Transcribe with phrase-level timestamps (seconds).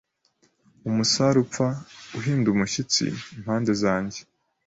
[0.89, 1.67] umusare upfa,
[2.17, 3.05] uhinda umushyitsi
[3.37, 4.19] impande zanjye!”